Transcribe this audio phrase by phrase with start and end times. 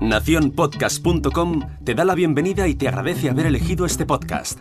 [0.00, 4.58] Naciónpodcast.com te da la bienvenida y te agradece haber elegido este podcast.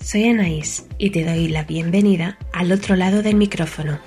[0.00, 3.98] Soy Anaís y te doy la bienvenida al otro lado del micrófono.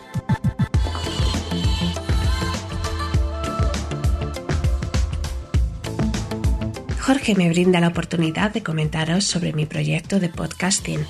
[7.05, 11.05] Jorge me brinda la oportunidad de comentaros sobre mi proyecto de podcasting,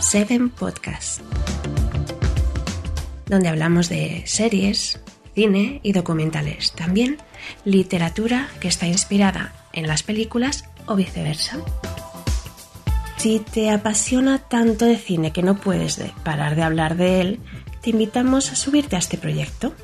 [0.00, 1.22] Seven Podcasts,
[3.28, 5.00] donde hablamos de series,
[5.34, 7.18] cine y documentales, también
[7.64, 11.58] literatura que está inspirada en las películas o viceversa.
[13.16, 17.40] Si te apasiona tanto de cine que no puedes parar de hablar de él,
[17.82, 19.74] te invitamos a subirte a este proyecto.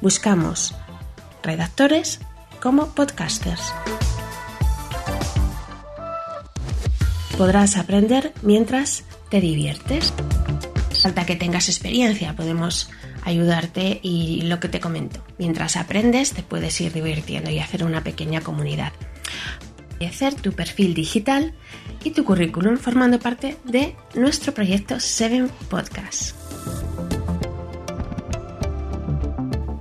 [0.00, 0.74] Buscamos
[1.42, 2.20] redactores
[2.60, 3.72] como podcasters.
[7.42, 10.12] podrás aprender mientras te diviertes.
[11.02, 12.88] Falta que tengas experiencia, podemos
[13.24, 18.04] ayudarte y lo que te comento, mientras aprendes te puedes ir divirtiendo y hacer una
[18.04, 18.92] pequeña comunidad.
[20.00, 21.54] Hacer tu perfil digital
[22.04, 26.36] y tu currículum formando parte de nuestro proyecto Seven Podcast.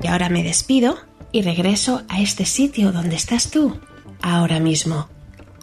[0.03, 0.97] Y ahora me despido
[1.31, 3.79] y regreso a este sitio donde estás tú,
[4.21, 5.07] ahora mismo,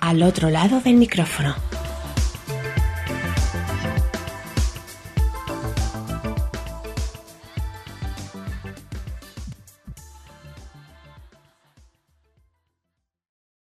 [0.01, 1.57] al otro lado del micrófono.